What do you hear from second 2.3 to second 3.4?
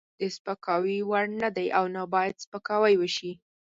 سپکاوی وشي.